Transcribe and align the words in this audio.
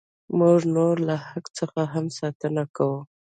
موږ 0.37 0.59
د 0.65 0.69
نورو 0.75 1.03
له 1.09 1.15
حق 1.27 1.45
څخه 1.57 1.81
هم 1.93 2.05
ساتنه 2.19 2.63
کوو. 2.75 2.99